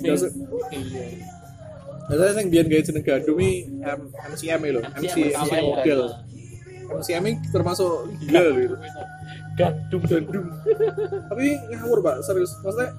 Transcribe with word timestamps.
Biasa- 0.00 0.30
Iya. 0.70 1.04
Biasanya 2.08 2.32
yang 2.38 2.48
biar 2.48 2.64
gaya 2.66 2.82
jeneng 2.82 3.04
gandum 3.04 3.36
ini 3.36 3.52
M- 3.78 4.08
MCM 4.32 4.60
lho, 4.64 4.80
MC 4.80 5.06
MC 5.28 5.50
model. 5.60 6.00
Termasuk 7.48 7.92
gila 8.18 8.40
lho 8.42 8.52
itu. 8.64 8.76
Gandum. 9.58 10.44
Tapi 11.28 11.44
ngawur 11.68 11.98
pak, 12.00 12.16
serius. 12.22 12.56
Maksudnya 12.58 12.96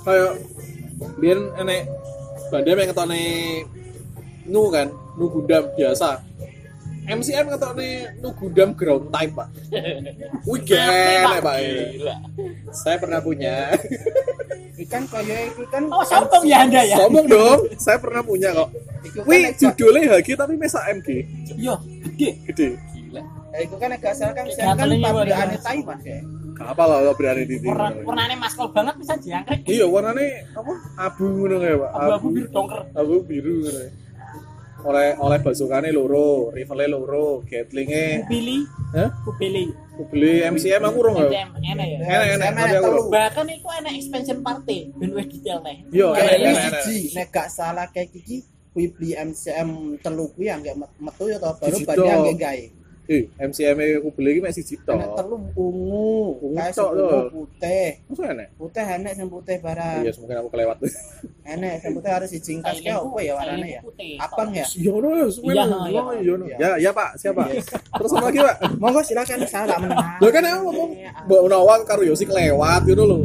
kayak 0.00 0.32
biar 1.16 1.38
enek 1.56 1.80
bandem 2.48 2.78
yang 2.78 2.88
ketone 2.88 3.22
nu 4.46 4.62
kan, 4.68 4.88
nu 5.14 5.28
gundam 5.28 5.68
biasa. 5.74 6.24
MCM 7.08 7.46
ketone 7.48 7.88
nu 8.20 8.28
gundam 8.32 8.70
ground 8.72 9.08
type 9.08 9.32
pak. 9.32 9.48
Wih 10.48 10.60
gila 10.62 11.40
pak. 11.40 11.54
ya. 11.56 11.84
Gila. 11.88 12.14
Saya 12.70 12.96
pernah 12.96 13.18
punya. 13.18 13.72
Ikan 14.84 15.10
kaya 15.10 15.50
kan 15.74 15.90
Oh, 15.90 16.06
sombong 16.06 16.46
ya 16.46 16.62
Anda 16.62 16.86
ya? 16.86 17.02
Sombong 17.02 17.26
dong, 17.26 17.66
saya 17.74 17.98
pernah 17.98 18.22
punya 18.22 18.54
kok. 18.54 18.70
kan 19.10 19.26
Wih, 19.26 19.50
judulnya 19.58 20.14
HG 20.14 20.38
tapi 20.38 20.54
mesa 20.54 20.78
MG. 20.86 21.26
Iya, 21.58 21.74
gede. 22.06 22.30
Gede. 22.46 22.66
Gila. 22.94 23.22
eh, 23.56 23.66
iku 23.66 23.74
kan 23.74 23.90
agak 23.90 24.14
salah 24.14 24.38
kan 24.38 24.46
saya 24.54 24.78
kan 24.78 24.86
pabrikan. 24.86 25.48
Taiwan 25.58 25.98
kayak. 25.98 26.22
Gak 26.54 26.74
apa 26.74 26.84
lah 26.84 27.14
berani 27.14 27.46
di 27.46 27.54
sini. 27.58 27.70
Warna 27.70 27.90
warnanya 28.02 28.36
maskul 28.38 28.70
banget 28.70 28.94
bisa 28.98 29.14
diangkrek. 29.18 29.62
Iya, 29.66 29.86
warnanya 29.86 30.26
apa? 30.54 30.72
Abu 30.98 31.24
ngono 31.26 31.56
kayak, 31.58 31.78
Pak. 31.78 31.90
Abu-abu 31.94 32.26
biru 32.34 32.48
dongker. 32.50 32.80
Abu 32.94 33.14
biru 33.22 33.52
ngono. 33.62 33.82
Oleh 34.86 35.18
oleh 35.18 35.38
bazookannya 35.42 35.90
loro, 35.90 36.54
rifle 36.54 36.86
loro, 36.86 37.42
gatlinge, 37.42 38.22
Kubili, 38.22 38.62
Hah? 38.94 39.10
kubili. 39.26 39.64
Aku 39.98 40.06
beli 40.14 40.46
MCM 40.46 40.82
aku 40.86 40.98
urung 41.02 41.18
lho. 41.18 41.26
MCM 41.26 41.50
enak 41.74 41.86
ya. 41.90 41.98
Enak 41.98 42.28
enak, 42.38 42.48
tapi 42.54 42.74
aku 42.78 42.90
urung. 42.94 43.06
Bahkan 43.10 43.46
itu 43.50 43.68
enak 43.82 43.92
expansion 43.98 44.38
party, 44.46 44.78
ben 44.94 45.10
wis 45.10 45.26
detail 45.26 45.58
nih. 45.66 45.76
Yo, 45.90 46.14
enak 46.14 46.54
siji 46.86 47.18
nek 47.18 47.26
gak 47.34 47.48
salah 47.50 47.90
kayak 47.90 48.14
iki 48.14 48.46
kuwi 48.70 48.94
beli 48.94 49.18
MCM 49.18 49.98
telu 49.98 50.30
kuwi 50.30 50.46
anggek 50.46 50.78
met- 50.78 50.94
metu 51.02 51.26
ya 51.26 51.42
toh 51.42 51.50
baru 51.58 51.76
tok. 51.82 51.98
anggek 51.98 52.36
gawe. 52.38 52.64
Eh, 53.08 53.24
MCM 53.40 54.04
aku 54.04 54.12
beli 54.12 54.36
iki 54.36 54.40
mek 54.44 54.52
siji 54.52 54.76
tok. 54.84 55.00
Nek 55.00 55.16
telu 55.16 55.40
ungu, 55.56 56.36
Ungu 56.44 56.60
tok, 56.76 56.92
ungu 56.92 57.08
lho. 57.08 57.20
putih. 57.32 58.04
Masa 58.04 58.22
enak? 58.36 58.48
Putih 58.60 58.84
enek 58.84 59.12
sing 59.16 59.26
putih 59.26 59.56
barang. 59.64 60.04
Iya, 60.04 60.12
mungkin 60.20 60.36
aku 60.36 60.48
kelewat. 60.52 60.76
Enek 61.56 61.74
sing 61.80 61.90
putih 61.96 62.10
harus 62.12 62.28
dijingkas 62.28 62.76
kayak 62.84 63.00
apa 63.00 63.18
ya 63.24 63.32
warnanya 63.32 63.66
ya? 63.66 63.80
Abang 64.20 64.52
ya? 64.52 64.64
Iya, 64.68 64.92
no, 64.92 65.08
semuanya. 65.32 65.64
Iya, 65.64 65.64
Iya, 65.64 65.80
iya. 65.88 66.02
iya, 66.20 66.32
no. 66.36 66.44
Ya, 66.52 66.70
ya, 66.76 66.90
Pak. 66.92 67.16
Siapa? 67.16 67.42
Terus 67.72 68.12
apa 68.12 68.26
lagi, 68.28 68.38
Pak? 68.44 68.56
Monggo 68.76 69.00
silakan 69.00 69.40
salah 69.48 69.78
menengah. 69.80 70.08
Lo 70.20 70.28
kan 70.36 70.44
aku 70.44 70.60
ngomong 70.68 70.90
Mbak 71.24 71.40
Nawang 71.48 71.82
karo 71.88 72.02
Yosi 72.04 72.28
kelewat 72.28 72.84
gitu 72.84 73.08
loh. 73.08 73.24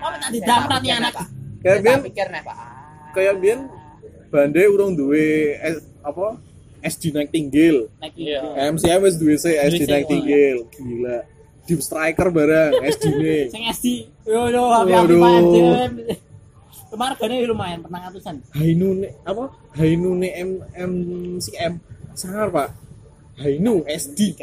Oh, 0.00 0.08
tak 0.16 0.30
dijamrat 0.32 0.80
ya 0.80 0.94
anak. 0.96 1.12
Kayak 1.60 1.78
biyen 1.84 2.00
pikir 2.02 2.26
Pak. 2.40 2.56
kayak 3.12 3.34
biyen 3.36 3.60
Bande 4.32 4.64
urung 4.64 4.96
duwe 4.96 5.60
apa? 6.02 6.36
SD 6.82 7.14
naik 7.14 7.30
tinggil. 7.30 7.86
Naik 8.02 8.14
Iya. 8.18 8.42
itu. 8.42 8.48
MCM 8.74 9.00
wis 9.06 9.14
duwe 9.16 9.36
sih 9.38 9.54
SD 9.54 9.86
naik 9.86 10.06
tinggil. 10.06 10.66
Gila. 10.68 11.18
Deep 11.62 11.78
striker 11.78 12.28
barang 12.28 12.72
SD 12.82 13.04
ne. 13.22 13.38
Sing 13.48 13.62
SD. 13.70 13.86
Yo 14.26 14.50
yo 14.50 14.62
api-api. 14.68 15.14
Kemarin 16.92 17.16
gane 17.16 17.36
lumayan 17.48 17.80
pernah 17.80 18.04
atusan. 18.04 18.36
Hainu 18.52 19.00
ne 19.00 19.08
apa? 19.24 19.48
Hainu 19.78 20.12
ne 20.12 20.28
M 20.36 20.50
MCM. 20.76 21.80
Sangar, 22.12 22.52
Pak. 22.52 22.68
Hainu 23.40 23.80
SD. 23.88 24.36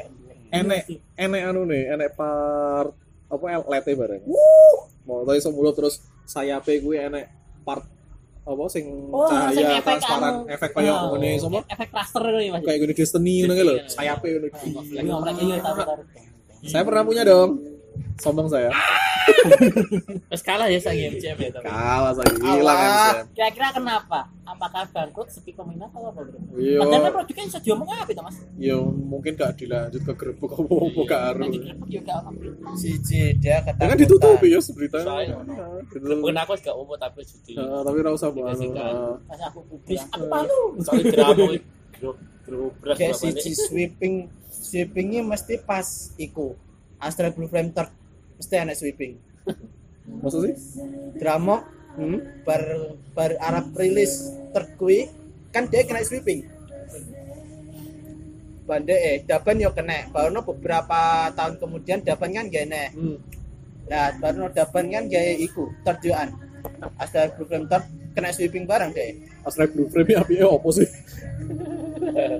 Enek 0.49 0.89
enek 1.13 1.41
anu 1.45 1.61
nih, 1.69 1.93
enek 1.93 2.17
part 2.17 2.89
apa 3.30 3.45
lete 3.69 3.93
barang. 3.93 4.25
Mau 5.05 5.21
tadi 5.21 5.37
semula 5.37 5.69
terus 5.77 6.02
sayape 6.25 6.81
gue 6.81 6.98
enek 6.98 7.25
part 7.61 7.86
apa 8.49 8.64
sing 8.67 8.86
Oh, 9.08 9.30
cahaya 9.30 9.77
transparan 9.80 10.33
anu. 10.36 10.49
efek 10.49 10.70
kayak 10.73 10.89
Oh, 10.92 11.14
ngene 11.14 11.30
sama 11.37 11.60
Efek 11.64 11.87
cluster 11.87 12.23
ini 12.32 12.48
Mas. 12.49 12.61
kayak 12.64 12.80
gini 12.82 12.93
Destiny 12.93 13.33
ngono 13.39 13.54
kae 13.54 13.64
lho, 13.64 13.76
sayape 13.87 14.27
ngono. 14.27 14.48
Iya, 14.89 15.02
iya 15.39 15.58
tahu 15.60 15.76
tahu. 15.77 16.02
Saya 16.61 16.83
pernah 16.83 17.04
punya 17.04 17.23
dong. 17.23 17.49
Sombong 18.20 18.48
saya. 18.48 18.70
Terus 20.30 20.42
kalah 20.42 20.67
ya 20.67 20.80
sang 20.82 20.98
MCM 20.98 21.37
ya 21.37 21.49
tapi. 21.54 21.65
Kalah 21.70 22.11
saya 22.17 22.32
hilang. 22.36 22.77
MCM. 22.80 23.26
Kira-kira 23.37 23.67
kenapa? 23.71 24.20
Apakah 24.43 24.89
bangkrut 24.89 25.30
sepi 25.30 25.54
peminat 25.54 25.93
atau 25.93 26.10
apa, 26.10 26.26
Bro? 26.26 26.42
Iya. 26.58 26.82
Padahal 26.82 27.14
produknya 27.14 27.43
bisa 27.45 27.60
diomong 27.61 27.87
apa 27.93 28.10
itu, 28.10 28.21
Mas? 28.26 28.37
Ya 28.58 28.76
mungkin 28.82 29.32
gak 29.37 29.61
dilanjut 29.61 30.02
ke 30.02 30.14
gerbek 30.17 30.49
apa-apa 30.49 31.02
gak 31.05 31.21
harus. 31.21 31.42
Nanti 31.45 31.58
digerebek 31.61 31.89
juga 31.93 32.11
apa? 32.17 32.30
Siji 32.73 33.21
dia 33.37 33.49
Ya 33.49 33.58
ketakutan. 33.61 33.87
kan 33.93 33.98
ditutupi 33.98 34.48
ya 34.49 34.60
beritanya. 34.73 35.05
Soalnya. 35.05 35.36
Betul. 35.86 36.17
Bukan 36.26 36.37
aku 36.42 36.52
gak 36.58 36.76
umum 36.76 36.98
tapi 36.98 37.21
jadi. 37.21 37.52
Nah, 37.61 37.81
tapi 37.86 37.98
ora 38.02 38.11
usah 38.17 38.27
mbok 38.33 38.43
anu. 38.43 38.49
Dikasihkan. 38.49 38.93
Nah. 38.93 39.16
Mas 39.30 39.42
aku 39.45 39.60
kubis, 39.70 40.02
aku 40.10 40.26
palu. 40.26 40.61
Soalnya 40.86 41.04
drama 41.14 41.45
grup 41.99 42.17
grup 42.48 42.73
berat 42.81 42.95
Kayak 42.98 43.14
apa 43.14 43.21
siji 43.21 43.52
sweeping 43.54 44.16
sweepingnya 44.49 45.21
mesti 45.21 45.61
pas 45.61 45.86
iku. 46.17 46.58
Astral 46.99 47.33
Blue 47.36 47.48
Flame 47.48 47.71
third 47.71 47.89
mesti 48.39 48.55
enak 48.55 48.76
sweeping. 48.77 49.20
Maksud 50.23 50.39
sih? 50.45 50.55
Drama 51.20 51.64
hmm, 51.95 52.43
bar 52.43 52.64
bar 53.15 53.32
Arab 53.39 53.76
rilis 53.76 54.32
third 54.55 54.70
kuwi 54.80 55.08
kan 55.52 55.67
dia 55.67 55.83
kena 55.87 56.04
sweeping. 56.05 56.45
Bande 58.67 58.93
eh 58.93 59.26
Daban 59.26 59.58
yo 59.58 59.73
kena. 59.73 60.08
Baru 60.14 60.43
beberapa 60.45 61.33
tahun 61.33 61.58
kemudian 61.58 62.05
Daban 62.05 62.36
kan 62.36 62.52
gak 62.52 62.64
enak. 62.70 62.89
Hmm. 62.93 63.17
Nah, 63.89 64.14
baru 64.21 64.54
Daban 64.54 64.93
kan 64.93 65.10
gaya 65.10 65.33
iku 65.39 65.73
terjuan. 65.81 66.30
Astral 67.02 67.33
Blue 67.33 67.48
Flame 67.49 67.66
third 67.66 67.83
kena 68.14 68.36
sweeping 68.36 68.67
bareng 68.67 68.92
deh. 68.92 69.16
Asli 69.48 69.66
blue 69.71 69.87
frame 69.87 70.20
api 70.20 70.43
opo 70.43 70.70
sih? 70.76 70.83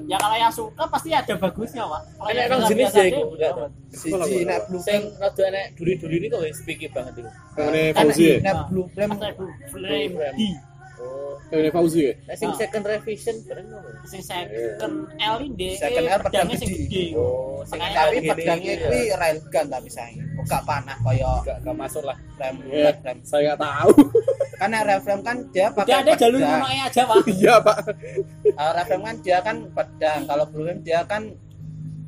Ya 0.06 0.18
kalau 0.18 0.38
yang 0.38 0.54
suka 0.54 0.84
pasti 0.88 1.10
ada 1.12 1.34
bagusnya, 1.36 1.84
Pak. 1.86 2.02
Kalau 2.18 2.28
Kan 2.28 2.36
yang 2.36 2.46
emang 2.50 2.60
nggak 2.60 2.72
jenis 2.72 2.92
ya 2.92 3.04
enggak, 3.10 3.52
apa? 3.52 3.66
Siji 3.90 4.38
nek 4.46 4.60
Blue 4.70 4.82
Sing 4.82 5.02
rada 5.18 5.44
enek 5.50 5.66
duri-duri 5.76 6.16
ini 6.22 6.28
kok 6.28 6.42
wis 6.46 6.60
picky 6.64 6.88
banget 6.90 7.14
itu. 7.20 7.30
Kan 7.54 7.74
Fauzi 7.96 8.24
ya? 8.24 8.36
nek 8.42 8.56
Blue 8.70 8.88
Flame 8.94 9.16
Flame 9.70 10.14
D. 10.38 10.42
Oh. 11.00 11.40
Ini 11.50 11.72
Fauzi 11.72 12.12
ya? 12.12 12.14
Nah, 12.28 12.36
sing 12.36 12.52
Ah. 12.52 12.58
second 12.60 12.84
revision 12.84 13.36
bareng 13.48 13.68
apa? 13.72 13.90
Sing 14.06 14.22
second 14.22 14.94
L 15.16 15.36
ini 15.40 15.56
D. 15.56 15.62
Second 15.80 16.06
L 16.06 16.20
pedang 16.20 16.46
pedangnya 16.52 16.58
sing 16.60 16.70
gede. 16.76 17.06
Oh, 17.16 17.64
tapi 17.64 18.18
pedangnya 18.22 18.74
iya. 18.76 18.84
kuwi 18.84 19.02
railgun 19.16 19.66
tapi 19.72 19.90
sayang. 19.90 20.28
Buka 20.36 20.60
panah 20.68 21.00
kaya 21.00 21.32
Gak 21.48 21.58
gak 21.64 21.76
masuk 21.76 22.04
lah. 22.04 22.18
rem. 22.36 23.18
Saya 23.24 23.56
tahu. 23.56 23.92
Kan 24.60 24.68
nek 24.76 24.84
rem 24.84 25.20
kan 25.24 25.38
dia 25.56 25.72
Udah 25.72 25.78
pakai 25.88 25.96
ada 26.04 26.12
jalur 26.20 26.40
aja, 26.44 27.02
Pak. 27.08 27.16
Iya 27.40 27.56
pak. 27.64 27.78
Uh, 28.60 29.00
kan 29.00 29.16
dia 29.24 29.38
kan 29.40 29.56
pedang. 29.72 30.22
Kalau 30.28 30.46
Flame 30.52 30.82
dia 30.84 31.00
kan 31.08 31.32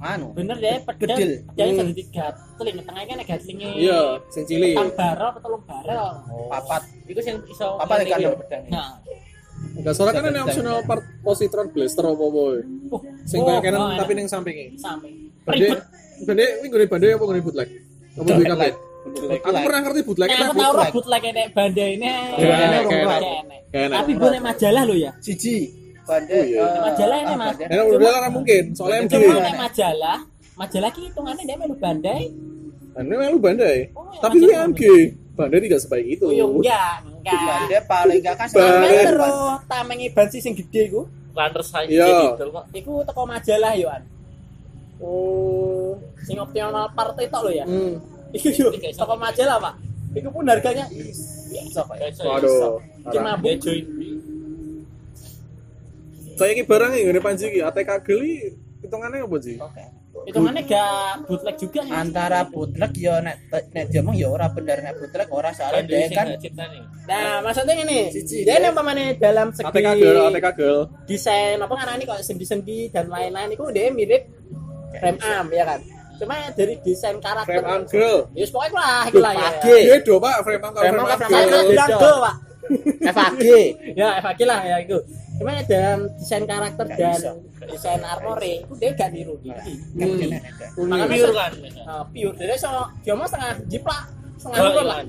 anu 0.01 0.33
Bener 0.35 0.57
deh, 0.59 0.77
pedang. 0.83 1.17
Jadi 1.55 1.71
Hmm. 1.71 1.93
jadi 1.93 2.03
gatling, 2.11 2.75
tengahnya 2.83 3.07
kan 3.07 3.17
ada 3.21 3.25
gatlingnya. 3.25 3.69
Iya, 3.77 4.01
sing 4.33 4.43
cilik. 4.49 4.73
Tang 4.75 4.91
barel 4.97 5.27
atau 5.31 5.41
telung 5.45 5.63
barel. 5.63 6.07
papat 6.51 6.81
Iku 7.07 7.19
sing 7.23 7.35
iso 7.47 7.77
papat 7.79 8.03
ngene 8.03 8.09
kan 8.11 8.19
iki 8.19 8.25
ya. 8.27 8.31
pedang. 8.35 8.63
Nah, 8.67 8.89
Enggak 9.71 9.93
soalnya 9.93 10.13
kan 10.19 10.23
ada 10.25 10.41
optional 10.43 10.77
part 10.83 11.03
positron 11.21 11.67
blaster 11.69 12.03
apa 12.03 12.17
apa. 12.17 12.43
oh, 12.91 13.01
Sing 13.29 13.39
oh, 13.45 13.61
kanan 13.61 13.79
oh, 13.79 13.89
tapi 13.95 14.11
ning 14.17 14.27
sampingnya. 14.27 14.73
samping. 14.75 15.29
Ribet. 15.47 15.79
bande, 16.25 16.45
ini 16.61 16.67
gue 16.69 16.85
bande 16.89 17.07
apa 17.13 17.23
gue 17.23 17.41
bootleg? 17.41 17.69
Apa 18.17 18.29
gue 18.35 18.45
kaget? 18.45 18.75
Aku 19.01 19.57
pernah 19.65 19.81
ngerti 19.81 20.01
bootleg. 20.03 20.27
Nah, 20.27 20.35
kan 20.35 20.43
aku 20.43 20.53
tahu 20.53 20.61
bootleg. 20.71 20.91
robot 20.91 21.05
lagi 21.09 21.29
nek 21.31 21.47
banda 21.51 21.85
ini. 21.87 22.11
Iya. 22.37 23.87
Tapi 23.89 24.11
boleh 24.13 24.39
majalah 24.39 24.83
lo 24.85 24.93
ya. 24.93 25.11
Siji 25.17 25.55
bande 26.01 26.31
Oh, 26.31 26.43
iya. 26.43 26.59
eh, 26.59 26.81
Majalah 26.81 27.17
ini, 27.17 27.33
Mas. 27.35 27.55
Enak 27.61 27.85
udah 27.87 28.11
lah 28.19 28.29
mungkin, 28.29 28.63
soalnya. 28.73 29.07
Cuma 29.07 29.21
Iya. 29.23 29.41
nek 29.43 29.57
majalah, 29.59 30.17
majalah 30.55 30.89
ki 30.91 31.01
hitungannya 31.07 31.43
dia 31.43 31.57
melu 31.57 31.75
bandai. 31.75 32.23
Nah, 32.91 33.01
Ini 33.01 33.15
memang 33.15 33.39
bandai. 33.39 33.77
Oh, 33.91 34.03
yang 34.05 34.21
Tapi 34.21 34.35
ini 34.37 34.53
MG. 34.67 34.81
Bandai 35.31 35.59
tidak 35.63 35.79
sebaik 35.79 36.07
itu. 36.11 36.25
Oh, 36.27 36.33
ya 36.33 36.43
enggak, 36.43 36.95
enggak. 37.07 37.41
Bande 37.41 37.77
paling 37.87 38.19
gak 38.19 38.35
kan 38.35 38.47
Sampai 38.51 39.01
terus. 39.01 39.33
tamengi 39.65 40.07
bansi 40.11 40.37
sing 40.37 40.53
gede 40.53 40.91
ku. 40.91 41.01
Saya 41.63 41.87
Iya. 41.87 42.35
gitu 42.35 42.51
kok. 42.51 42.65
Iku 42.69 42.93
teko 43.01 43.23
majalah 43.23 43.71
yo 43.73 43.87
an. 43.87 44.03
Oh. 44.99 45.95
Sing 46.21 46.37
optional 46.37 46.85
partai 46.91 47.25
tok 47.25 47.47
lo 47.47 47.51
ya. 47.51 47.63
Hmm. 47.63 47.95
Iku 48.31 48.47
yo 48.51 48.67
toko 48.93 49.13
majalah, 49.15 49.57
Pak. 49.59 49.73
Iku 50.11 50.27
pun 50.27 50.43
harganya 50.45 50.85
Iso 51.51 51.81
kok 51.83 51.95
ya. 51.95 52.07
Waduh. 52.21 52.79
Cuma. 53.07 53.35
Ya 53.41 53.55
join. 53.57 53.85
Saya 56.33 56.51
ini 56.51 56.63
barang 56.63 56.91
yang 56.91 57.05
gini 57.07 57.21
panji 57.21 57.45
ki, 57.47 57.59
ATK 57.61 57.91
geli 58.01 58.49
hitungannya 58.81 59.21
apa 59.21 59.37
sih? 59.39 59.57
Oke. 59.57 59.83
Hitungannya 60.21 60.61
gak 60.65 61.23
bootleg 61.23 61.55
juga 61.55 61.79
nih. 61.81 61.93
Antara 61.93 62.39
bootleg 62.45 62.91
yo 62.95 63.13
nek 63.19 63.35
nek 63.69 63.85
dia 63.87 64.01
mong 64.01 64.15
yo 64.15 64.27
ora 64.31 64.49
bener 64.49 64.81
nek 64.81 64.95
bootleg 64.97 65.29
ora 65.29 65.49
soalnya 65.51 65.85
dia 65.85 66.07
kan 66.09 66.27
Nah, 67.01 67.41
maksudnya 67.41 67.73
ini, 67.77 68.09
dia 68.09 68.43
dia- 68.47 68.61
yang 68.61 68.73
pemainnya 68.73 69.13
dalam 69.17 69.47
segi 69.51 69.67
ATK 69.67 69.87
girl, 69.97 70.23
ATK 70.29 70.47
girl. 70.55 70.79
desain 71.05 71.57
apa 71.57 71.73
ngarani 71.73 72.03
kok 72.05 72.19
sendi-sendi 72.21 72.89
dan 72.89 73.05
lain-lain 73.07 73.49
itu 73.51 73.63
dia 73.69 73.89
mirip 73.89 74.23
rem 74.93 75.17
am 75.19 75.45
ya 75.49 75.63
kan. 75.65 75.79
Cuma 76.21 76.37
dari 76.53 76.77
desain 76.85 77.17
karakter. 77.17 77.49
Frame 77.49 77.69
angle. 77.81 78.29
Ya 78.37 78.45
pokoknya 78.53 78.77
lah 78.77 79.01
iki 79.09 79.17
lah 79.17 79.33
ya. 79.33 79.49
FAG. 79.57 79.65
Beda 79.73 80.13
pak 80.21 80.35
frame 80.45 80.63
angle 80.69 80.81
Frame 80.85 80.93
frame 80.93 81.01
angle, 81.01 81.17
frame 81.17 81.49
angle. 81.49 81.69
bilang 81.73 81.89
go, 81.97 82.11
Pak. 82.21 82.35
FAG 83.09 83.45
Ya, 83.99 84.07
FAG 84.21 84.39
lah 84.45 84.59
ya 84.61 84.75
itu. 84.85 84.97
Cuma 85.41 85.57
dalam 85.65 85.99
desain 86.21 86.45
karakter 86.45 86.85
dan 86.93 87.21
desain 87.65 88.01
armor 88.05 88.37
itu 88.45 88.73
dia 88.77 88.93
gak 88.93 89.09
niru 89.09 89.41
ada. 89.41 89.57
Makanya 90.77 91.05
pure 91.09 91.33
kan 91.33 91.53
uh, 91.89 92.03
pure. 92.13 92.35
Jadi 92.37 92.53
so 92.61 92.69
dia 93.01 93.17
mah 93.17 93.25
setengah 93.25 93.51
jiplak, 93.65 94.03
setengah 94.37 94.59
turun 94.61 94.85
lah. 94.85 94.97
kan. 95.01 95.07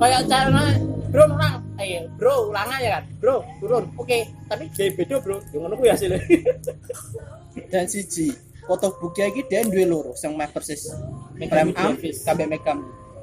Kayak 0.00 0.20
cara 0.32 0.62
bro 1.10 1.24
ulang, 1.26 1.54
eh 1.76 2.06
bro 2.16 2.34
ulang 2.48 2.68
aja 2.72 2.88
kan, 2.96 3.04
bro 3.20 3.36
turun, 3.60 3.84
oke. 4.00 4.18
Tapi 4.48 4.64
jadi 4.72 4.90
beda 4.96 5.20
bro, 5.20 5.36
yang 5.52 5.66
ngono 5.66 5.74
kuwi 5.76 5.90
hasilnya. 5.92 6.22
dan 7.68 7.84
siji 7.84 8.30
foto 8.62 8.86
buku 8.94 9.20
iki 9.22 9.42
dia 9.44 9.62
duwe 9.62 9.84
loro 9.84 10.12
sing 10.12 10.32
meh 10.32 10.46
persis 10.46 10.90
frame 11.40 11.72
am 11.74 11.94
kabeh 11.96 12.46
mekam 12.46 12.78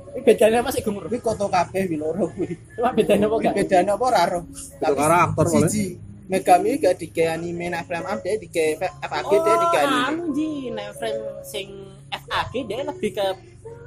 Ini 0.09 0.25
bedanya 0.25 0.57
apa 0.59 0.69
sih 0.71 0.81
gumur? 0.81 1.05
kuwi 1.05 1.19
foto 1.19 1.45
kabeh 1.45 1.85
wi 1.85 1.95
loro 1.95 2.25
kuwi 2.27 2.57
Cuma 2.73 2.89
bedanya 2.91 3.25
apa 3.25 3.35
gak? 3.39 3.53
bedane 3.55 3.89
apa 3.89 4.03
ora 4.03 4.23
ro 4.25 4.41
Itu 4.49 4.93
karakter 4.93 5.45
siji 5.47 5.85
mekam 6.25 6.59
iki 6.61 6.75
gak 6.79 6.95
dike 6.97 7.23
anime 7.25 7.65
nak 7.67 7.85
frame 7.85 8.05
am 8.05 8.17
dia 8.19 8.35
dike 8.35 8.65
FAG 8.81 9.25
dia 9.25 9.55
dike 9.57 9.77
anime 9.77 10.01
anu 10.03 10.23
ji, 10.31 10.49
nah 10.69 10.89
frame 10.91 11.21
sing 11.41 11.67
FAG 12.09 12.53
dia 12.63 12.81
lebih 12.81 13.11
ke 13.13 13.25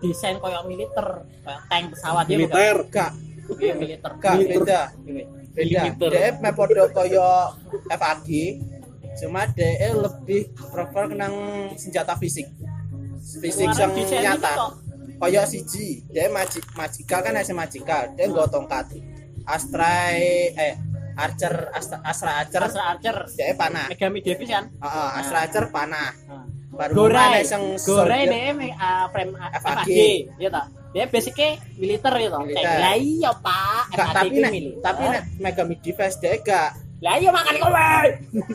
desain 0.00 0.38
koyo 0.38 0.64
militer, 0.64 1.04
kayak 1.44 1.60
tank 1.66 1.84
pesawat 1.92 2.24
dia 2.24 2.36
bukan? 2.38 2.48
Militer. 2.48 2.78
gak 2.88 3.10
Iya 3.50 3.74
militer. 3.74 4.12
gak 4.16 4.34
Militer. 4.38 4.54
beda 4.56 4.80
Ini. 5.02 5.22
beda 5.92 6.06
dia 6.08 6.30
meh 6.34 6.52
podo 6.54 6.84
koyo 6.90 7.28
FAG 7.90 8.28
cuma 9.16 9.42
dia 9.50 9.90
lebih 9.90 10.42
prefer 10.54 11.10
nang 11.12 11.34
senjata 11.74 12.14
fisik 12.14 12.46
fisik 13.20 13.68
yang 13.72 13.92
nyata 13.94 14.52
kok. 14.54 14.72
kaya 15.18 15.42
siji 15.44 16.02
dia 16.06 16.28
magic 16.28 16.64
magika 16.72 17.20
kan 17.20 17.34
asli 17.34 17.52
magika 17.52 18.08
dia 18.12 18.26
nggo 18.26 18.46
tongkat 18.46 18.88
astray 19.44 20.20
eh 20.54 20.74
archer 21.16 21.68
astra, 21.74 22.00
astra 22.00 22.30
archer 22.38 22.62
Astra 22.64 22.84
Archer, 22.88 23.16
dia 23.36 23.52
panah 23.52 23.86
Megami 23.90 24.24
Davis 24.24 24.48
kan? 24.48 24.64
Heeh, 24.72 25.08
astra 25.20 25.38
archer 25.44 25.64
panah 25.68 26.10
Nah. 26.24 26.46
baru 26.70 26.92
Gorai, 26.96 27.42
sing 27.44 27.76
Gorai 27.82 28.24
me- 28.30 28.72
uh, 28.72 29.04
frame 29.10 29.34
uh, 29.34 29.50
FAG. 29.52 29.84
FAG, 29.84 29.90
ya? 30.38 30.48
Dia 30.90 31.04
basicnya 31.06 31.48
militer 31.76 32.14
ya 32.16 32.28
tak? 32.30 32.40
Militer. 32.40 32.78
Lah 32.78 32.96
iya 32.96 33.30
pak, 33.36 33.84
tapi 33.92 34.26
militer. 34.32 34.80
tapi 34.80 35.02
nek 35.04 35.22
Megami 35.38 35.74
Device 35.76 36.16
dia 36.18 36.34
gak 36.40 36.70
Lah 37.00 37.16
iya 37.16 37.32
makan 37.32 37.54
kowe. 37.56 37.88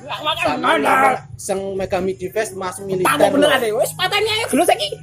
Gak 0.06 0.20
makan 0.22 0.62
mana? 0.62 1.18
sing 1.34 1.58
Megami 1.74 2.14
Device 2.14 2.54
masuk 2.54 2.86
militer 2.86 3.10
Tamu 3.10 3.42
bener 3.42 3.50
loh. 3.50 3.58
ada, 3.58 3.68
wes 3.74 3.92
patahnya 3.98 4.32
ayo 4.38 4.46
dulu 4.54 4.64
saiki. 4.70 4.88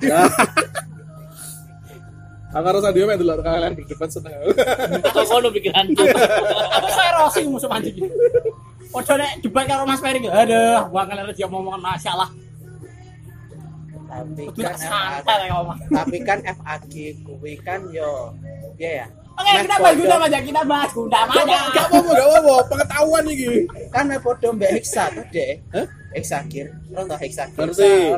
Aku 2.52 2.68
rasa 2.68 2.92
dia 2.92 3.08
main 3.08 3.16
dulu 3.16 3.32
kalian 3.40 3.72
berdebat 3.74 4.12
seneng. 4.12 4.36
Atau 5.02 5.24
kono 5.30 5.48
pikiranku. 5.50 6.04
Aku 6.76 6.88
saya 6.92 7.10
rosing 7.18 7.48
musuh 7.50 7.66
pancing. 7.66 7.96
Ojo 8.92 9.12
nek 9.16 9.40
debat 9.40 9.64
karo 9.64 9.88
Mas 9.88 10.04
Ferry. 10.04 10.20
Aduh, 10.28 10.84
gua 10.92 11.02
ngeler 11.08 11.32
dia 11.34 11.48
ngomong 11.48 11.80
masalah. 11.80 12.28
tapi 14.12 14.44
kan 14.60 14.76
tapi 15.88 16.16
kan 16.20 16.38
FAG 16.44 16.92
kuwi 17.24 17.56
kan 17.64 17.80
yo 17.88 18.36
ya 18.76 19.00
ya 19.00 19.06
Oke, 19.42 19.60
kita 19.60 19.76
bahas. 19.76 19.94
Gundam 19.94 20.20
aja, 20.20 20.38
kita 20.40 20.62
bahas 20.64 20.90
Gundam 20.90 21.26
Gak 21.26 21.42
aja. 21.42 21.58
apa-apa, 21.82 22.10
gak 22.10 22.26
apa-apa, 22.28 22.54
pengetahuan 22.66 23.24
iki. 23.26 23.52
kan 23.90 24.04
meh 24.06 24.18
podo 24.18 24.48
mbek 24.50 24.70
Hexa 24.72 25.04
tuh 25.10 25.24
deh 25.28 25.52
Hexagir 26.12 26.66
lo 26.88 27.02
tau 27.02 27.16
Hexagir 27.16 27.56
Ngerti. 27.58 28.14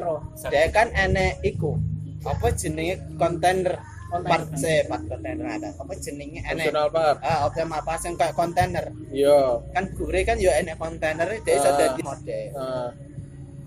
dia 0.46 0.66
kan 0.68 0.90
enek 0.90 1.40
iku 1.42 1.78
apa 2.22 2.50
jenenge 2.52 2.98
kontainer 3.14 3.78
Kontainer. 4.04 4.30
part 4.30 4.46
se 4.54 4.82
part 4.84 5.02
kontainer 5.04 5.46
ada 5.48 5.68
apa 5.72 5.92
jenenge 5.96 6.38
enek 6.42 6.68
Optional 6.68 6.88
part. 6.88 7.18
ah 7.20 7.38
optional 7.44 7.76
apa 7.76 7.92
sing 7.96 8.12
kayak 8.14 8.34
kontainer 8.34 8.84
Iya. 9.10 9.62
kan 9.70 9.84
gure 9.92 10.20
kan 10.22 10.36
yo 10.36 10.50
enek 10.50 10.76
kontainer 10.76 11.26
dia 11.36 11.54
iso 11.54 11.68
Ah. 11.68 11.76
dadi 11.76 12.02
mode 12.02 12.40
Nah, 12.52 12.90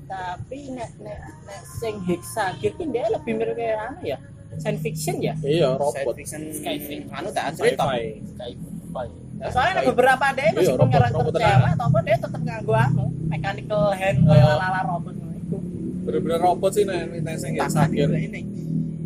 Tapi 0.07 0.71
nek 0.71 0.91
nek 0.97 1.19
nek 1.43 1.61
sing 1.73 1.99
Hexagir 2.01 2.71
ki 2.73 2.85
dia 2.87 3.07
lebih 3.07 3.31
mirip 3.33 3.55
kayak 3.55 3.75
anu 3.85 3.99
ya. 4.05 4.17
Science 4.55 4.81
fiction 4.81 5.15
ya. 5.19 5.33
iya 5.39 5.69
science 5.71 5.99
robot. 6.01 6.15
fiction 6.15 6.41
Sci-fi. 6.49 6.95
anu 7.09 7.29
tak 7.29 7.53
cerita 7.53 7.83
Sci-fi. 7.85 9.07
Soalnya 9.37 9.71
ada 9.71 9.83
beberapa 9.85 10.23
ada 10.25 10.41
Iya, 10.41 10.51
meskipun 10.51 10.89
karakter 10.89 11.19
cewek 11.19 11.33
tenaga. 11.37 11.67
atau 11.69 11.85
apa 11.85 11.99
dia 12.01 12.15
tetap 12.17 12.41
nganggo 12.41 12.73
anu 12.73 13.05
mechanical 13.27 13.83
hand 13.91 14.17
Oh. 14.19 14.27
kayak 14.27 14.55
lala 14.55 14.79
robot 14.83 15.13
itu. 15.13 15.57
Bener-bener 16.01 16.39
robot 16.39 16.71
sih 16.71 16.83
nih, 16.83 16.99
nih 17.13 17.35
sing 17.35 17.51
tak 17.53 17.69
sakit. 17.69 18.07
ini 18.09 18.41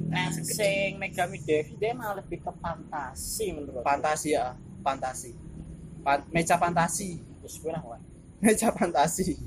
Nah, 0.08 0.28
sing 0.32 0.96
Megami 0.98 1.40
Davis 1.42 1.72
dia 1.74 1.92
malah 1.92 2.20
lebih 2.20 2.40
ke 2.40 2.52
fantasi 2.54 3.46
menurut. 3.50 3.80
fantasi 3.82 4.28
ya 4.32 4.56
fantasi 4.80 5.32
Fan- 6.02 6.28
mecha 6.30 6.56
fantasi 6.56 7.20
Terus 7.40 7.56
lah. 7.66 8.00
mecha 8.40 8.68
fantasi 8.70 9.40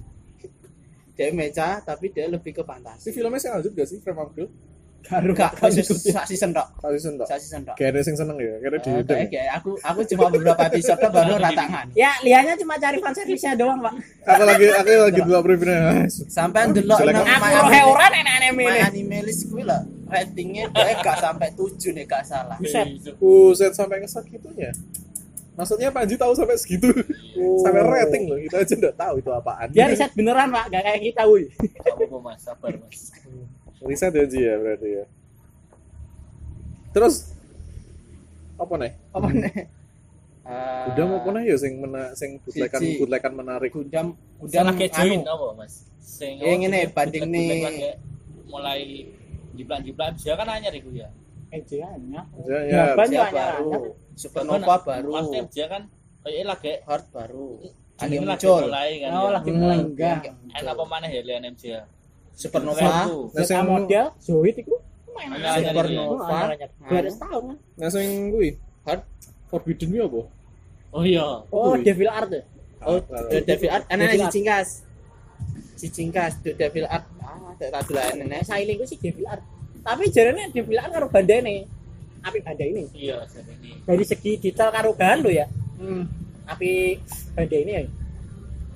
dia 1.13 1.31
mecha 1.31 1.79
tapi 1.81 2.09
dia 2.09 2.27
lebih 2.27 2.51
ke 2.51 2.61
Si 2.61 2.67
fantasi 2.67 3.07
filmnya 3.09 3.39
sih 3.39 3.49
lanjut 3.49 3.73
gak 3.73 3.87
sih 3.87 3.99
Frame 4.01 4.21
of 4.21 4.33
Garu 5.05 5.33
gak 5.33 5.53
sak 5.61 6.25
season 6.25 6.51
tok 6.51 6.65
season 6.89 7.21
sak 7.21 7.37
season 7.37 7.61
tok 7.63 7.77
Kayak 7.77 7.91
ada 7.93 7.99
yang 8.03 8.17
seneng 8.17 8.37
ya, 8.37 8.53
kayak 8.57 8.71
ada 8.71 8.79
di 8.81 9.27
kayak 9.29 9.49
aku 9.55 9.71
aku 9.79 10.01
cuma 10.07 10.27
beberapa 10.29 10.63
episode 10.65 10.97
tok 10.97 11.11
baru 11.11 11.37
ratangan 11.37 11.87
Ya, 11.93 12.17
lihatnya 12.21 12.57
cuma 12.57 12.75
cari 12.75 12.97
fan 12.99 13.13
service-nya 13.13 13.53
doang, 13.53 13.79
Pak. 13.79 13.95
Aku 14.27 14.43
lagi 14.43 14.65
aku 14.67 14.89
lagi 15.05 15.21
dulu 15.21 15.39
previewnya. 15.43 16.09
sampai 16.09 16.61
ndelok 16.67 16.97
Jelek. 16.97 17.13
nang 17.13 17.27
Aku 17.27 17.37
my 17.37 17.53
roh 17.53 17.61
anime- 17.61 17.77
heoran 17.77 18.13
enak 18.17 18.35
anime 18.35 18.57
my 18.57 18.65
ini. 18.67 18.81
anime 18.81 19.17
list 19.23 19.43
kuwi 19.47 19.63
lah 19.63 19.81
ratingnya 20.07 20.65
dia 20.71 20.93
gak 20.99 21.17
sampai 21.19 21.49
7 21.51 21.69
nih 21.91 22.05
gak 22.05 22.23
salah 22.23 22.57
Buset. 22.57 22.87
Buset 23.15 23.73
sampai 23.73 24.01
kesegitunya. 24.01 24.73
Maksudnya 25.55 25.87
Panji 25.89 26.17
tahu 26.17 26.33
sampai 26.33 26.57
segitu. 26.57 26.91
Sampai 27.61 27.79
rating 27.81 28.27
loh, 28.27 28.39
kita 28.41 28.57
aja 28.59 28.75
enggak 28.75 28.97
tahu 28.97 29.15
itu 29.19 29.31
apaan. 29.31 29.69
Dia 29.69 29.87
riset 29.87 30.11
beneran, 30.13 30.51
Pak. 30.51 30.67
Gak 30.67 30.83
kayak 30.83 31.01
kita, 31.05 31.23
woi. 31.25 31.47
Kamu 31.79 32.05
mau 32.11 32.21
mas, 32.25 32.41
sabar 32.41 32.75
mas. 32.75 33.15
Riset 33.85 34.13
ya 34.13 34.25
Ji 34.25 34.41
ya 34.41 34.55
berarti 34.57 34.89
ya. 34.91 35.05
Terus 36.91 37.15
apa 38.55 38.75
nih? 38.79 38.93
apa 39.11 39.29
nih 39.29 39.53
Eh, 40.45 40.85
Udah 40.93 41.05
mau 41.09 41.17
apa 41.19 41.29
nih 41.41 41.43
ya 41.49 41.57
sing 41.57 41.81
mena 41.81 42.13
sing 42.13 42.37
bootlegan 42.45 42.77
Siji. 42.77 43.01
bootlegan 43.01 43.33
menarik. 43.33 43.73
Gundam 43.73 44.13
Udah 44.37 44.61
Gundam 44.61 44.65
lagi 44.69 44.87
join 44.93 45.21
anu 45.25 45.33
apa 45.33 45.47
mas? 45.57 45.75
Sing 45.97 46.37
Ya, 46.37 46.53
ngene, 46.53 46.81
apa, 46.85 46.93
banding 46.95 47.25
nih. 47.33 47.49
mulai 48.45 49.09
jiplan-jiplan 49.57 50.13
dia 50.15 50.37
kan 50.37 50.47
hanya 50.47 50.69
itu 50.69 50.93
ya. 50.93 51.09
Ejeannya. 51.49 52.23
Ya, 52.45 52.59
ya. 52.61 52.77
Ya, 52.77 52.85
hanya 52.93 53.25
baru. 53.33 53.97
Supernova 54.13 54.77
baru 54.85 55.11
Maksudnya 55.17 55.43
dia 55.49 55.67
kan 55.67 55.83
kayak 56.21 56.45
lagi 56.45 56.73
Heart 56.85 57.07
baru 57.09 57.49
lagi 57.95 58.17
muncul 58.21 58.61
mulai 58.69 58.91
kan. 59.01 59.11
Oh, 59.11 59.25
ya. 59.25 59.31
lagi 59.33 59.51
mulai 59.51 59.79
enggak. 59.81 60.19
Enak 60.53 60.73
apa 60.77 60.85
mana 60.85 61.07
ya 61.09 61.21
lian 61.25 61.45
MJ 61.49 61.63
ya? 61.73 61.83
Supernova. 62.35 62.83
Nah, 62.83 63.07
Zeta 63.33 63.63
model, 63.63 64.07
Zoid 64.19 64.57
itu. 64.59 64.75
Supernova 65.15 66.39
Dua 66.85 66.99
ratus 67.01 67.17
tahun 67.17 67.43
kan? 67.49 67.57
Nah 67.79 67.89
sing 67.89 68.07
kuwi 68.29 68.51
Heart 68.85 69.03
Forbidden 69.49 69.89
kuwi 69.91 70.03
apa? 70.03 70.21
Oh 70.91 71.03
iya. 71.03 71.25
Oh. 71.49 71.75
Devil 71.79 72.11
Art 72.11 72.31
ya? 72.31 72.43
oh 72.85 72.99
Ah, 73.09 73.25
The 73.31 73.41
Devil 73.41 73.71
Art 73.71 73.85
enak 73.89 74.07
si 74.11 74.21
Art. 74.21 74.33
cingkas 74.35 74.69
si 75.75 75.87
cingkas 75.89 76.33
The 76.43 76.53
Devil 76.53 76.85
Art 76.87 77.07
ah 77.19 77.55
tak 77.57 77.71
tahu 77.73 77.97
lah 77.97 78.13
Nah, 78.13 78.27
nenek 78.27 78.45
Sailing 78.45 78.77
itu 78.77 78.87
sih 78.91 78.99
Devil 79.01 79.25
Art. 79.25 79.43
Tapi 79.81 80.11
jarane 80.11 80.51
Devil 80.51 80.77
Art 80.77 80.91
karo 80.91 81.07
bandane. 81.09 81.65
Api 82.25 82.39
banda 82.41 82.65
ini. 82.65 82.89
Iya, 82.97 83.21
ini. 83.61 83.85
Dari 83.85 84.05
segi 84.05 84.41
detail 84.41 84.73
karo 84.73 84.97
bahan 84.97 85.21
lo 85.21 85.29
ya. 85.29 85.45
hmm. 85.77 86.03
Api 86.49 86.97
banda 87.33 87.57
ini 87.57 87.73
ya. 87.73 87.83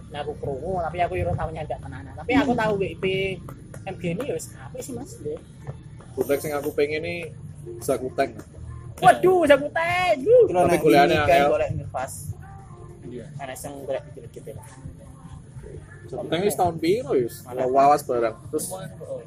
Nah, 0.08 0.24
aku 0.24 0.32
krungu, 0.40 0.80
tapi 0.80 0.98
aku 1.00 1.20
ora 1.20 1.32
tau 1.36 1.50
nyandak 1.52 1.78
tenanan. 1.78 2.12
Tapi 2.16 2.32
aku 2.32 2.52
tahu 2.56 2.72
WP 2.80 3.04
MG 3.84 4.02
ini 4.16 4.22
ya 4.24 4.34
wis 4.34 4.46
apik 4.56 4.80
sih 4.80 4.92
Mas. 4.96 5.12
Ya. 5.20 5.36
Bootleg 6.16 6.40
sing 6.40 6.52
aku 6.56 6.72
pengen 6.72 7.04
ini 7.04 7.28
Zakuteng. 7.78 8.32
Waduh, 8.98 9.44
teh. 9.46 10.10
Kalau 10.18 10.64
Tapi 10.66 10.76
kuliahnya 10.80 11.14
ini 11.14 11.16
kan 11.22 11.28
angel. 11.28 11.48
golek 11.52 11.70
nirvas 11.76 12.12
Iya. 13.08 13.24
ana 13.40 13.54
sing 13.54 13.72
golek 13.86 14.02
dikit-dikit 14.10 14.52
lah 14.58 14.68
Zakuteng 16.08 16.40
wis 16.42 16.56
tahun 16.56 16.76
piro 16.80 17.12
ya? 17.12 17.28
Wawas 17.68 18.00
barang. 18.02 18.34
Terus 18.48 18.64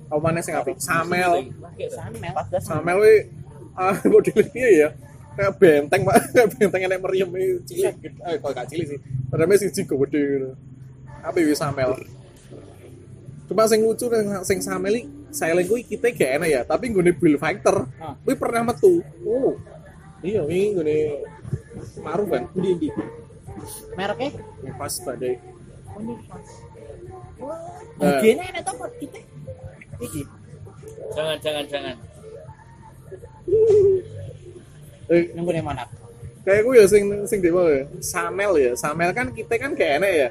apa 0.09 0.17
maneh 0.17 0.41
sing 0.41 0.57
apik? 0.57 0.81
Samel. 0.81 1.53
Samel. 1.77 2.33
14 2.33 2.57
Samel 2.65 2.97
wi 2.97 3.15
ah 3.77 3.93
model 4.11 4.41
piye 4.49 4.69
ya? 4.83 4.89
Kayak 5.31 5.53
benteng, 5.61 6.01
Pak. 6.03 6.15
Kayak 6.35 6.47
benteng 6.57 6.81
enek 6.89 6.99
meriam 6.99 7.29
iki 7.31 7.63
cilik. 7.69 7.95
Eh, 8.03 8.35
kok 8.41 8.51
gak 8.51 8.67
cilik 8.67 8.87
sih. 8.89 8.99
Padahal 9.31 9.55
siji 9.55 9.87
gede 9.87 10.19
gitu. 10.19 10.49
Apa 11.21 11.37
wis 11.41 11.57
Samel? 11.57 11.91
Cuma 13.47 13.67
sing 13.67 13.81
lucu 13.83 14.05
ning- 14.09 14.45
sing 14.47 14.59
Samel 14.63 15.05
iki 15.05 15.09
Silent 15.31 15.63
kuwi 15.71 15.87
kita 15.87 16.11
gak 16.11 16.43
enak 16.43 16.49
ya, 16.51 16.61
tapi 16.67 16.91
nggone 16.91 17.15
Build 17.15 17.39
Fighter. 17.39 17.87
Ah. 18.03 18.19
Kuwi 18.19 18.35
pernah 18.35 18.67
metu. 18.67 18.99
Oh. 19.23 19.55
Iya, 20.19 20.43
ini 20.51 20.75
nggone 20.75 20.97
Maruf 22.03 22.27
kan. 22.27 22.51
Di 22.51 22.71
di. 22.75 22.87
Mereknya? 23.95 24.29
Ini 24.35 24.71
pas 24.75 24.93
badai. 25.07 25.39
Oh, 25.95 25.99
ini 26.03 26.13
Mas. 26.27 26.47
Nah. 27.95 28.19
Bagiannya 28.19 28.45
enak 28.51 28.73
buat 28.75 28.93
kita. 28.99 29.19
iki 30.01 30.21
Jangan 31.15 31.37
jangan 31.39 31.65
jangan. 31.71 31.95
Eh, 35.11 35.23
nunggu 35.35 35.51
di 35.51 35.63
mana 35.63 35.83
kayak 36.41 36.61
gue 36.65 36.73
ya 36.73 36.85
sing 36.89 37.03
sing 37.29 37.39
di 37.43 37.53
ya 37.53 37.85
Samel 38.01 38.51
ya 38.57 38.71
Samel 38.73 39.13
kan 39.13 39.29
kita 39.29 39.61
kan 39.61 39.77
gak 39.77 40.01
enak 40.01 40.11
ya 40.11 40.29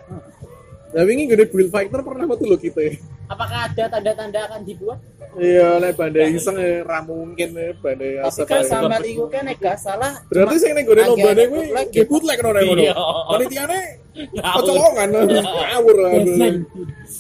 Nah, 0.91 1.03
ini 1.05 1.23
gede 1.25 1.47
build 1.47 1.71
fighter 1.71 2.01
pernah 2.01 2.27
betul 2.27 2.51
lo 2.51 2.57
kita. 2.57 2.83
apakah 3.27 3.71
ada 3.71 3.85
tanda-tanda 3.89 4.41
akan 4.45 4.61
dibuat 4.63 4.99
Iya, 5.33 5.79
nek 5.79 5.95
bandai 5.95 6.35
iseng 6.35 6.59
ya, 6.59 6.83
ra 6.83 6.99
mungkin 7.01 7.55
ya, 7.55 7.71
bandai 7.77 8.19
tapi 8.19 8.27
asap. 8.27 8.45
kan 8.45 8.63
sama 8.67 8.99
iku 9.01 9.31
kan 9.31 9.47
nek 9.47 9.57
gak 9.57 9.79
salah 9.79 10.19
Berarti 10.27 10.59
sing 10.59 10.75
nek 10.75 10.83
gede 10.85 11.07
lomba 11.07 11.31
Agak 11.31 11.47
kuwi 11.47 11.67
bootleg 11.71 11.87
ge 11.89 12.03
bootleg 12.05 12.37
ngono 12.37 12.51
nek 12.51 12.63
ngono. 12.67 12.83
Iya. 12.83 12.95
Panitiane 13.31 13.81
Ngawur. 14.11 14.59
kecolongan 14.59 15.09
ngawur. 15.71 15.97
Lho 15.97 16.09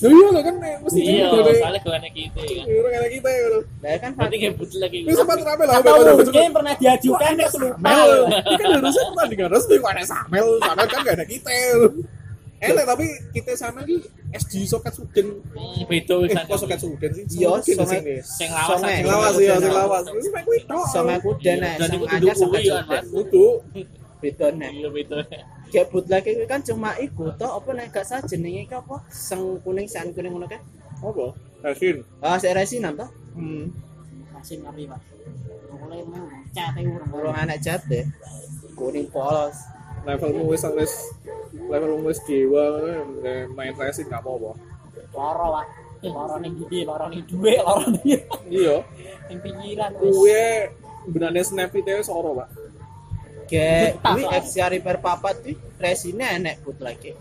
iya 0.02 0.26
lho 0.26 0.40
kan 0.40 0.54
nek 0.56 0.74
mesti 0.82 0.98
Iya, 1.00 1.26
gede. 1.30 1.52
soalnya 1.54 1.78
gue 1.78 1.94
anak 1.94 2.12
kita 2.12 2.40
kan. 2.42 2.64
Orang 2.66 2.92
enak 2.92 3.10
kita 3.12 3.28
ngono. 3.30 3.58
lah 3.78 3.94
kan 3.96 4.10
Berarti 4.10 4.36
ngebut 4.42 4.70
lagi. 4.76 4.98
Ini 5.00 5.12
sempat 5.14 5.38
rame 5.40 5.62
lah 5.62 5.74
atau 5.78 5.94
mungkin 6.18 6.50
pernah 6.50 6.74
diajukan 6.74 7.32
ke 7.38 7.56
lupa 7.56 7.78
Samel. 7.86 8.10
Ini 8.26 8.56
kan 8.56 8.68
harusnya 8.74 9.02
pertandingan 9.06 9.48
resmi 9.48 9.74
kok 9.78 9.90
ada 9.92 10.02
Samel, 10.04 10.46
Samel 10.58 10.86
kan 10.88 10.98
gak 11.00 11.14
ada 11.14 11.24
kita. 11.24 11.54
Enak 12.60 12.84
tapi 12.86 13.04
kita 13.32 13.52
Samel 13.54 13.82
ki 13.82 13.96
SG 14.32 14.52
Soket 14.64 14.92
Suden. 14.92 15.40
Beda 15.82 16.14
Eh, 16.14 16.18
wisan. 16.22 16.44
kok 16.44 16.58
Soket 16.58 16.76
Suden 16.76 17.10
sih? 17.10 17.24
Iya, 17.34 17.56
Suden 17.58 17.86
sing. 17.86 18.02
Sing 18.20 18.50
lawas. 18.50 18.78
Sing 18.78 19.04
lawas 19.04 19.34
ya, 19.34 19.54
sing 19.56 19.72
lawas. 19.72 20.04
Wis 20.10 20.28
mek 20.28 20.42
kuwi 20.44 20.60
tok. 20.64 20.84
sama 20.86 21.16
Iya, 21.40 21.52
nek 21.56 21.72
dan 21.78 21.88
sing 21.88 22.00
kan, 22.02 22.20
kuda 22.20 22.32
Mas. 22.84 23.04
Kudu. 23.08 23.46
beda 24.20 24.46
nek 24.52 24.70
Iya 24.70 24.88
beda. 24.90 25.18
kayak 25.66 25.86
bootleg 25.88 26.24
itu 26.26 26.44
kan 26.44 26.60
cuma 26.60 26.92
iku 26.98 27.32
toh 27.34 27.56
apa 27.56 27.70
nek 27.72 27.88
gak 27.88 28.04
salah 28.04 28.20
jenenge 28.22 28.66
iki 28.66 28.74
apa 28.74 29.00
seng 29.08 29.40
kuning 29.60 29.86
san 29.86 30.10
kuning 30.10 30.28
ngono 30.28 30.44
kan 30.44 30.60
Apa? 31.00 31.32
Asin. 31.62 32.04
ah 32.20 32.36
sik 32.36 32.52
resinan 32.52 32.92
toh 32.92 33.08
Hmm. 33.32 33.72
masih 34.30 34.60
ngeri 34.60 34.84
pak 34.84 35.00
mulai 35.72 36.02
mau 36.04 36.20
cat 36.50 36.74
itu 36.74 36.90
urung 36.90 37.32
anak 37.32 37.62
cat 37.62 37.80
deh 37.86 38.04
kuning 38.74 39.06
polos 39.08 39.56
levelmu 40.06 40.42
wis 40.50 40.64
wis 40.76 40.92
levelmu 41.52 42.06
wis 42.08 42.20
dewa 42.24 42.64
eh, 43.24 43.44
main 43.52 43.74
racing 43.76 44.08
gak 44.08 44.22
apa-apa. 44.24 44.56
Loro 45.12 45.46
pak 45.60 45.66
loro 46.00 46.36
ning 46.40 46.56
gede 46.64 46.80
loro 46.88 47.06
ning 47.12 47.22
duwe 47.28 47.60
loro 47.60 47.84
ning 47.92 48.24
iya. 48.48 48.76
Ning 49.28 49.38
pikiran 49.44 49.90
wis. 50.00 50.02
Kuwe 50.08 50.44
benane 51.10 51.40
snap 51.44 51.72
itu 51.76 51.94
soro 52.06 52.32
pak. 52.38 52.48
Kuwi 53.50 54.22
soalnya. 54.22 54.40
FC 54.40 54.54
Repair 54.62 54.98
papat 55.02 55.36
kuwi 55.44 55.54
resinnya 55.80 56.38
enek 56.38 56.62
bootleg 56.62 57.16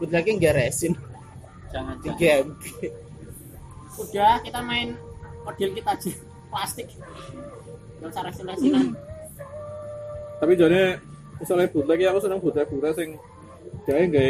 bootleg 0.00 0.26
nggak 0.26 0.54
resin 0.56 0.96
Jangan 1.68 2.00
di 2.00 2.08
jangan. 2.16 2.16
game 2.16 2.48
udah 3.98 4.34
kita 4.40 4.60
main 4.62 4.94
model 5.42 5.70
kita 5.74 5.90
aja. 5.92 6.12
Plastik. 6.48 6.88
Gak 7.98 8.08
usah 8.08 8.22
resin-resinan 8.24 8.94
tapi 10.38 10.54
jane 10.54 11.02
misalnya 11.38 11.66
bootleg 11.70 11.98
ya 12.02 12.08
aku 12.10 12.20
seneng 12.20 12.38
bootleg 12.38 12.66
bootleg 12.66 12.94
sing 12.94 13.10
dia 13.84 14.04
gawe 14.04 14.26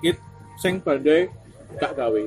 kit 0.00 0.18
sing 0.58 0.74
bandai 0.82 1.28
gak 1.76 1.92
gawe. 1.94 2.22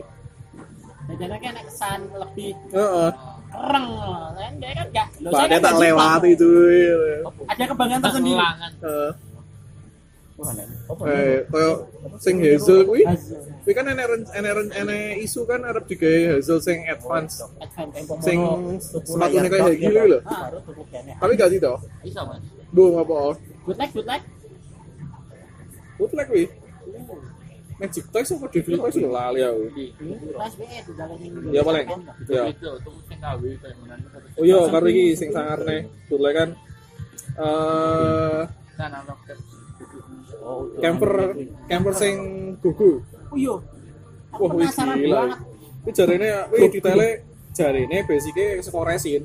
Jadinya 1.10 1.38
kan 1.42 1.56
kesan 1.66 2.00
lebih 2.14 2.54
heeh. 2.70 3.10
kereng. 3.50 3.90
Kan 4.38 4.54
dia 4.62 4.72
kan 4.78 4.88
gak 4.94 5.08
lo 5.20 5.30
Pak, 5.34 5.42
dia 5.42 5.50
kan 5.50 5.60
tak 5.60 5.74
gak 5.74 5.82
lewat 5.82 6.22
itu 6.30 6.50
ada 7.50 7.64
kebanggaan 7.66 8.02
tersendiri. 8.06 8.38
Heeh. 8.86 9.12
Eh, 11.04 11.44
koyo 11.52 11.72
sing 12.16 12.40
Hazel 12.40 12.88
kuwi, 12.88 13.04
kuwi 13.68 13.74
kan 13.76 13.92
enek 13.92 14.08
ren- 14.08 14.32
enek 14.32 14.52
ren- 14.56 14.72
enek 14.72 15.20
isu 15.20 15.44
kan 15.44 15.60
arep 15.68 15.84
digawe 15.84 16.40
Hazel 16.40 16.64
sing 16.64 16.88
advance, 16.88 17.44
sing 18.24 18.40
sepatune 19.04 19.52
kayak 19.52 19.68
Hagi 19.76 19.88
lho. 19.92 20.20
Ah. 20.24 20.48
Tapi 21.20 21.32
gak 21.36 21.52
sih 21.52 21.60
toh. 21.60 21.76
Bisa 22.00 22.24
mas. 22.24 22.40
Bu 22.72 22.96
Bootleg, 23.70 23.90
bootleg. 23.94 24.22
Bootleg 26.02 26.26
kuwi. 26.26 26.46
Magic 27.80 28.06
Toys 28.12 28.34
apa 28.34 28.46
Devil 28.50 28.76
Toys 28.82 28.98
lho 28.98 29.10
lali 29.14 29.40
aku. 29.46 29.62
Ya 31.54 31.62
paling. 31.62 31.86
Ya. 32.28 32.44
Oh 34.36 34.44
iya, 34.44 34.58
karo 34.74 34.86
iki 34.90 35.14
sing 35.14 35.30
sangarne. 35.30 35.86
Bootleg 36.10 36.34
kan 36.34 36.50
eh 37.40 38.42
Kan 38.74 38.90
anak 38.90 39.18
camper 40.82 41.14
camper 41.70 41.94
sing 41.94 42.16
gugu. 42.58 43.06
Oh 43.30 43.38
iya. 43.38 43.56
Aku 44.34 44.50
Wah, 44.50 44.58
wis 44.58 44.74
penasaran 44.74 44.98
gila. 44.98 45.16
banget. 45.22 45.40
Iki 45.86 45.92
jarene 45.94 46.28
kuwi 46.50 46.68
detaile 46.74 47.10
jarene 47.54 47.98
basicnya 48.02 48.48
saka 48.66 48.82
resin. 48.82 49.24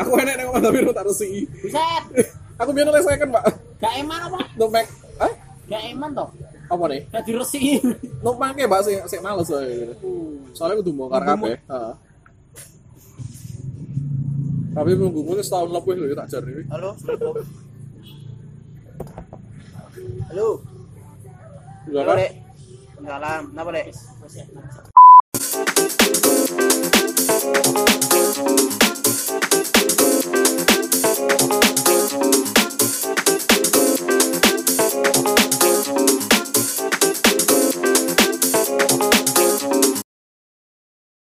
Aku 0.00 0.16
enek 0.16 0.34
nek 0.40 0.44
ngomong 0.48 0.64
tapi 0.64 0.76
ora 0.80 0.92
tak 0.96 1.06
resi. 1.12 1.44
Buset. 1.60 2.04
Aku 2.60 2.76
biar 2.76 2.84
nulis 2.84 3.08
second, 3.08 3.32
kan, 3.32 3.40
Pak. 3.40 3.44
Gak 3.80 3.92
eman 4.04 4.20
apa? 4.20 4.38
Numek. 4.60 4.84
Hah? 5.16 5.32
Gak 5.64 5.82
eman 5.96 6.12
toh. 6.12 6.28
Apa 6.68 6.84
nih? 6.92 7.08
Gak 7.08 7.24
diresikin. 7.24 7.96
Numpang 8.20 8.52
ya, 8.52 8.68
Pak, 8.68 8.84
si, 8.84 8.92
si 9.08 9.16
males 9.24 9.48
soalnya. 9.48 9.96
Soalnya 10.52 10.76
aku 10.76 10.84
dumbo 10.84 11.08
karena 11.08 11.32
kabe 11.40 11.56
Tapi 14.70 14.90
nunggu 14.94 15.24
itu 15.34 15.42
setahun 15.42 15.72
lebih 15.72 16.04
loh, 16.04 16.06
ya, 16.12 16.16
tak 16.20 16.28
jar 16.36 16.44
ini. 16.44 16.62
Halo, 16.68 16.92
halo 16.94 17.30
Halo. 20.28 20.48
Enggak? 21.88 22.36
Salam, 23.00 23.42
kenapa, 23.56 23.70
Dek? 23.72 23.88